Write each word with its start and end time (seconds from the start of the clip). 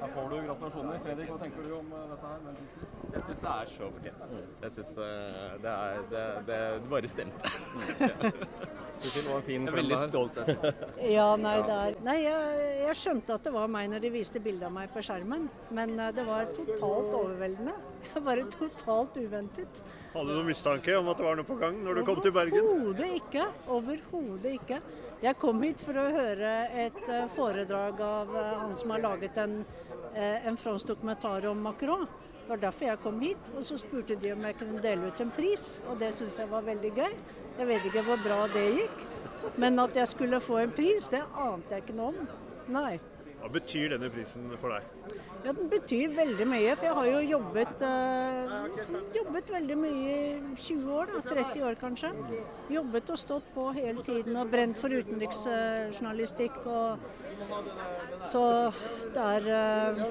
Her 0.00 0.08
får 0.14 0.28
du 0.28 0.36
gratulasjoner. 0.46 0.98
Fredrik, 1.04 1.30
hva 1.32 1.38
tenker 1.40 1.62
du 1.64 1.70
om 1.78 1.92
eh, 1.96 2.08
dette 2.10 2.32
her? 2.32 2.38
Jeg 3.14 3.22
syns 3.22 3.38
det 3.44 3.52
er 3.52 3.70
så 3.76 3.90
fortjent. 3.94 4.34
Jeg 4.62 4.74
syns 4.74 4.90
det, 4.98 5.72
er 5.72 6.02
det, 6.12 6.26
det, 6.50 6.58
det 6.82 6.90
bare 6.90 7.08
stemte. 7.08 7.54
Det 9.02 9.22
var 9.26 9.36
en 9.36 9.42
fin 9.46 9.66
Jeg 9.66 9.72
er 9.72 9.76
veldig 9.76 9.98
stolt. 10.08 10.38
Jeg. 10.40 10.72
Ja, 11.16 11.26
nei, 11.40 11.56
det 11.66 11.76
er 11.76 11.98
Nei, 12.06 12.16
jeg, 12.24 12.62
jeg 12.86 12.96
skjønte 13.02 13.36
at 13.36 13.44
det 13.46 13.52
var 13.54 13.68
meg 13.72 13.90
når 13.92 14.04
de 14.06 14.10
viste 14.14 14.42
bilde 14.42 14.68
av 14.68 14.74
meg 14.74 14.90
på 14.94 15.02
skjermen, 15.04 15.46
men 15.76 15.94
eh, 16.00 16.12
det 16.16 16.24
var 16.26 16.48
totalt 16.56 17.16
overveldende. 17.20 17.76
Bare 18.26 18.46
totalt 18.52 19.18
uventet. 19.20 19.82
Hadde 20.14 20.30
du 20.30 20.38
noen 20.38 20.48
mistanke 20.48 20.94
om 20.96 21.10
at 21.12 21.18
det 21.20 21.26
var 21.26 21.36
noe 21.36 21.48
på 21.48 21.58
gang 21.60 21.82
når 21.84 22.00
du 22.00 22.06
kom 22.08 22.22
til 22.24 22.32
Bergen? 22.32 22.62
Overhodet 22.64 23.10
ikke. 23.18 23.48
Overhodet 23.76 24.54
ikke. 24.56 24.80
Jeg 25.24 25.38
kom 25.40 25.60
hit 25.64 25.80
for 25.84 25.96
å 26.00 26.06
høre 26.12 26.54
et 26.86 27.02
eh, 27.08 27.26
foredrag 27.36 28.00
av 28.04 28.32
eh, 28.36 28.54
han 28.62 28.74
som 28.80 28.92
har 28.94 29.04
laget 29.04 29.36
en, 29.44 29.58
en 30.16 30.56
fransk 30.56 30.88
dokumentar 30.92 31.46
om 31.50 31.60
Macron. 31.62 32.06
Det 32.46 32.48
var 32.48 32.62
derfor 32.62 32.84
jeg 32.86 33.00
kom 33.02 33.20
hit. 33.20 33.50
Og 33.56 33.64
så 33.66 33.76
spurte 33.80 34.16
de 34.22 34.32
om 34.32 34.44
jeg 34.46 34.56
kunne 34.60 34.82
dele 34.82 35.10
ut 35.10 35.20
en 35.20 35.32
pris, 35.34 35.66
og 35.88 35.98
det 36.00 36.12
syntes 36.14 36.38
jeg 36.38 36.50
var 36.50 36.62
veldig 36.66 36.92
gøy. 36.94 37.16
Jeg 37.58 37.66
vet 37.66 37.88
ikke 37.88 38.04
hvor 38.06 38.20
bra 38.22 38.40
det 38.52 38.64
gikk, 38.76 39.04
men 39.56 39.78
at 39.82 39.96
jeg 39.96 40.08
skulle 40.08 40.40
få 40.40 40.58
en 40.62 40.74
pris, 40.76 41.08
det 41.08 41.22
ante 41.32 41.74
jeg 41.74 41.86
ikke 41.86 41.96
noe 41.96 42.12
om. 42.12 42.28
Nei. 42.68 42.98
Hva 43.40 43.50
betyr 43.52 43.92
denne 43.94 44.08
prisen 44.10 44.46
for 44.60 44.74
deg? 44.74 44.86
Ja, 45.44 45.52
Den 45.52 45.68
betyr 45.70 46.14
veldig 46.16 46.46
mye, 46.50 46.76
for 46.76 46.88
jeg 46.88 46.96
har 46.98 47.06
jo 47.06 47.20
jobbet, 47.30 47.82
eh, 47.86 48.56
jobbet 49.26 49.50
veldig 49.50 49.76
mye 49.78 50.10
i 50.14 50.56
20 50.62 50.92
år, 50.94 51.10
da, 51.10 51.20
30 51.26 51.62
år 51.66 51.78
kanskje. 51.80 52.10
Jobbet 52.70 53.10
og 53.10 53.18
stått 53.18 53.48
på 53.54 53.64
hele 53.74 54.04
tiden 54.06 54.36
og 54.38 54.50
brent 54.52 54.78
for 54.78 54.94
utenriksjournalistikk. 54.94 56.60
Så 58.30 58.42
det 59.14 59.24
er, 59.24 59.48
eh, 59.56 60.04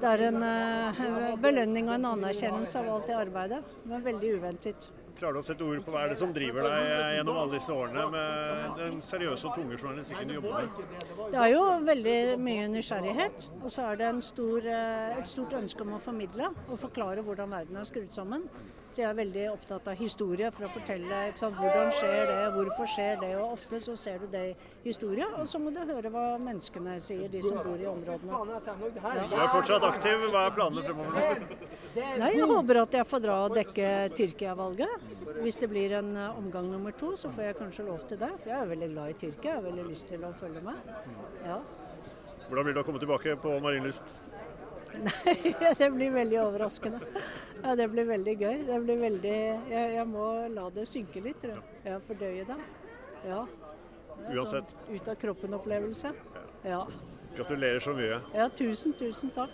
det 0.00 0.08
er 0.12 0.24
en 0.28 0.42
eh, 0.42 1.36
belønning 1.36 1.88
og 1.88 1.98
en 1.98 2.10
anerkjennelse 2.14 2.78
av 2.78 2.94
alt 2.94 3.06
det 3.06 3.18
arbeidet. 3.18 3.62
Men 3.84 4.04
veldig 4.04 4.34
uventet. 4.38 4.90
Klarer 5.18 5.34
du 5.34 5.40
å 5.40 5.42
sette 5.42 5.66
ord 5.66 5.80
på 5.82 5.90
hva 5.90 6.04
er 6.06 6.12
det 6.12 6.18
som 6.20 6.30
driver 6.30 6.62
deg 6.68 7.16
gjennom 7.16 7.38
alle 7.40 7.56
disse 7.56 7.74
årene 7.74 8.04
med 8.12 8.76
den 8.78 9.00
seriøse 9.02 9.48
og 9.48 9.56
tunge 9.58 9.74
journalistikken 9.74 10.30
du 10.30 10.36
jobber 10.36 10.60
med? 10.62 10.92
Det 11.32 11.40
er 11.42 11.50
jo 11.56 11.62
veldig 11.88 12.16
mye 12.46 12.68
nysgjerrighet, 12.70 13.48
og 13.58 13.68
så 13.74 13.88
er 13.90 13.98
det 13.98 14.08
en 14.12 14.22
stor, 14.22 14.68
eh, 14.70 15.18
et 15.18 15.26
stort 15.26 15.56
ønske 15.58 15.82
om 15.82 15.96
å 15.96 16.02
formidle 16.02 16.52
og 16.68 16.78
forklare 16.78 17.24
hvordan 17.26 17.50
verden 17.50 17.80
er 17.82 17.88
skrudd 17.90 18.14
sammen. 18.14 18.46
Så 18.88 19.02
jeg 19.02 19.08
er 19.10 19.16
veldig 19.18 19.42
opptatt 19.50 19.88
av 19.90 19.98
historie 20.00 20.48
for 20.54 20.64
å 20.64 20.70
fortelle 20.72 21.18
ikke 21.28 21.42
sant, 21.42 21.58
hvordan 21.60 21.90
skjer 21.98 22.22
det, 22.30 22.38
hvorfor 22.54 22.88
skjer 22.88 23.18
det. 23.20 23.32
Og 23.36 23.56
ofte 23.58 23.80
så 23.84 23.96
ser 24.00 24.22
du 24.22 24.30
det 24.32 24.44
i 24.46 24.54
historie, 24.86 25.26
og 25.36 25.44
så 25.50 25.60
må 25.60 25.74
du 25.74 25.82
høre 25.82 26.08
hva 26.14 26.24
menneskene 26.40 26.94
sier, 27.04 27.26
de 27.28 27.42
som 27.44 27.58
bor 27.60 27.76
i 27.76 27.90
områdene. 27.90 28.38
Du 28.94 29.36
er 29.36 29.52
fortsatt 29.52 29.84
aktiv. 29.90 30.24
Hva 30.32 30.46
er 30.46 30.56
planene 30.56 30.86
fremover? 30.86 31.44
Nei, 31.98 32.32
jeg 32.38 32.48
håper 32.48 32.82
at 32.86 32.96
jeg 33.00 33.10
får 33.12 33.24
dra 33.26 33.36
og 33.44 33.58
dekke 33.58 33.92
Tyrkia-valget. 34.16 35.07
Hvis 35.42 35.58
det 35.60 35.68
blir 35.70 35.92
en 35.98 36.16
eh, 36.16 36.38
omgang 36.38 36.70
nummer 36.70 36.94
to, 36.98 37.14
så 37.16 37.30
får 37.30 37.50
jeg 37.50 37.58
kanskje 37.58 37.84
lov 37.86 38.06
til 38.08 38.18
det. 38.20 38.30
For 38.42 38.52
jeg 38.52 38.60
er 38.60 38.72
veldig 38.72 38.88
glad 38.94 39.12
i 39.12 39.18
Tyrkia, 39.20 39.50
jeg 39.50 39.58
har 39.60 39.66
veldig 39.66 39.84
lyst 39.90 40.08
til 40.10 40.24
å 40.26 40.32
følge 40.40 40.62
med. 40.64 40.90
Ja. 41.46 41.60
Hvordan 42.48 42.64
blir 42.64 42.74
det 42.76 42.82
å 42.82 42.86
komme 42.88 43.02
tilbake 43.02 43.36
på 43.42 43.54
Marienlyst? 43.64 44.10
Nei, 45.04 45.52
det 45.78 45.88
blir 45.92 46.14
veldig 46.14 46.38
overraskende. 46.42 47.00
Ja, 47.60 47.74
det 47.76 47.88
blir 47.92 48.08
veldig 48.08 48.34
gøy. 48.40 48.62
Det 48.66 48.78
blir 48.86 49.00
veldig 49.02 49.34
Jeg, 49.68 49.92
jeg 49.94 50.06
må 50.08 50.24
la 50.54 50.68
det 50.74 50.86
synke 50.88 51.22
litt, 51.22 51.40
tror 51.42 51.58
jeg. 51.58 51.80
Ja, 51.84 51.98
fordøye 52.08 52.46
det. 52.48 52.58
Ja. 53.28 53.42
Det 54.18 54.34
Uansett. 54.34 54.72
Sånn 54.72 54.96
ut 54.96 55.12
av 55.12 55.20
kroppen-opplevelse. 55.22 56.12
Ja. 56.66 56.82
Gratulerer 57.36 57.84
så 57.84 57.94
mye. 57.94 58.20
ja. 58.34 58.48
Tusen, 58.58 58.96
tusen 58.98 59.30
takk. 59.36 59.52